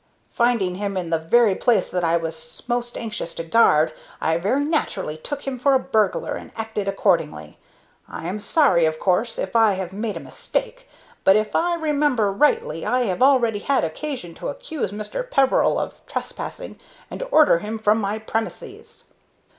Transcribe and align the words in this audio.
Finding 0.31 0.77
him 0.77 0.97
in 0.97 1.11
the 1.11 1.19
very 1.19 1.53
place 1.53 1.91
that 1.91 2.03
I 2.03 2.17
was 2.17 2.63
most 2.67 2.97
anxious 2.97 3.35
to 3.35 3.43
guard, 3.43 3.93
I 4.19 4.39
very 4.39 4.65
naturally 4.65 5.15
took 5.15 5.45
him 5.45 5.59
for 5.59 5.75
a 5.75 5.79
burglar, 5.79 6.33
and 6.33 6.49
acted 6.55 6.87
accordingly. 6.87 7.59
I 8.09 8.25
am 8.27 8.39
sorry, 8.39 8.85
of 8.87 8.99
course, 8.99 9.37
if 9.37 9.55
I 9.55 9.73
have 9.73 9.93
made 9.93 10.17
a 10.17 10.19
mistake; 10.19 10.89
but, 11.23 11.35
if 11.35 11.55
I 11.55 11.75
remember 11.75 12.31
rightly, 12.31 12.83
I 12.83 13.03
have 13.03 13.21
already 13.21 13.59
had 13.59 13.83
occasion 13.83 14.33
to 14.37 14.49
accuse 14.49 14.91
Mr. 14.91 15.23
Peveril 15.29 15.77
of 15.77 16.03
trespassing, 16.07 16.79
and 17.11 17.19
to 17.19 17.27
order 17.27 17.59
him 17.59 17.77
from 17.77 17.99
my 18.01 18.17
premises." 18.17 19.13